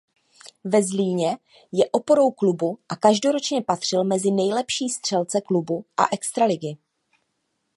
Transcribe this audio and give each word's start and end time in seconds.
Ve 0.63 0.83
Zlíně 0.83 1.37
je 1.71 1.89
oporou 1.91 2.31
klubu 2.31 2.79
a 2.89 2.95
každoročně 2.95 3.61
patřil 3.61 4.03
mezi 4.03 4.31
nejlepší 4.31 4.89
střelce 4.89 5.41
klubu 5.41 5.85
a 5.97 6.03
extraligy. 6.13 6.77